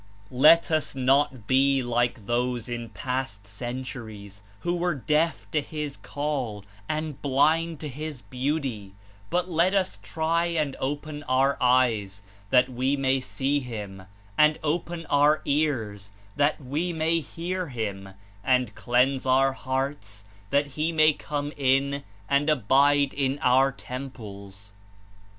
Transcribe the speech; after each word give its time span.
Let 0.33 0.71
us 0.71 0.95
not 0.95 1.45
be 1.45 1.83
like 1.83 2.25
those 2.25 2.67
In 2.67 2.89
past 2.89 3.45
centuries, 3.45 4.41
who 4.61 4.73
were 4.75 4.95
deaf 4.95 5.45
to 5.51 5.61
His 5.61 5.95
Call 5.95 6.65
and 6.89 7.21
blind 7.21 7.79
to 7.81 7.87
His 7.87 8.23
Beauty; 8.23 8.95
but 9.29 9.47
let 9.51 9.75
us 9.75 9.99
try 10.01 10.45
and 10.45 10.75
open 10.79 11.21
our 11.29 11.55
eyes 11.61 12.23
that 12.49 12.67
we 12.67 12.97
may 12.97 13.19
see 13.19 13.59
Him, 13.59 14.07
and 14.39 14.57
open 14.63 15.05
our 15.05 15.35
78 15.45 15.53
ears 15.59 16.11
that 16.35 16.59
we 16.59 16.91
may 16.91 17.19
hear 17.19 17.67
Him, 17.67 18.15
and 18.43 18.73
cleanse 18.73 19.27
our 19.27 19.53
hearts 19.53 20.25
that 20.49 20.65
He 20.65 20.91
may 20.91 21.13
come 21.13 21.53
in 21.55 22.03
and 22.27 22.49
abide 22.49 23.13
in 23.13 23.37
our 23.43 23.71
temples. 23.71 24.73